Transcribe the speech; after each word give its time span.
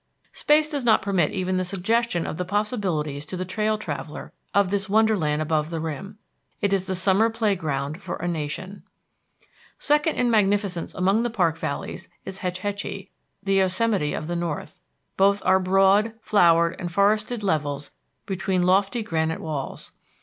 Space 0.33 0.67
does 0.67 0.83
not 0.83 1.03
permit 1.03 1.31
even 1.31 1.57
the 1.57 1.63
suggestion 1.63 2.25
of 2.25 2.37
the 2.37 2.43
possibilities 2.43 3.23
to 3.27 3.37
the 3.37 3.45
trail 3.45 3.77
traveller 3.77 4.33
of 4.51 4.71
this 4.71 4.89
wonderland 4.89 5.43
above 5.43 5.69
the 5.69 5.79
rim. 5.79 6.17
It 6.59 6.73
is 6.73 6.87
the 6.87 6.95
summer 6.95 7.29
playground 7.29 8.01
for 8.01 8.15
a 8.15 8.27
nation. 8.27 8.81
Second 9.77 10.15
in 10.15 10.31
magnificence 10.31 10.91
among 10.95 11.21
the 11.21 11.29
park 11.29 11.55
valleys 11.59 12.09
is 12.25 12.39
Hetch 12.39 12.61
Hetchy, 12.61 13.11
the 13.43 13.53
Yosemite 13.53 14.15
of 14.15 14.25
the 14.25 14.35
north. 14.35 14.79
Both 15.17 15.39
are 15.45 15.59
broad, 15.59 16.15
flowered 16.19 16.77
and 16.79 16.91
forested 16.91 17.43
levels 17.43 17.91
between 18.25 18.63
lofty 18.63 19.03
granite 19.03 19.39
walls. 19.39 19.91